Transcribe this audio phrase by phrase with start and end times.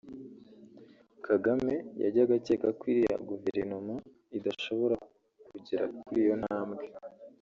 [1.25, 3.93] Kagame yajyaga acyeka ko iriya Guverinoma
[4.37, 4.95] idashobora
[5.49, 6.85] kugera kuri iyo ntambwe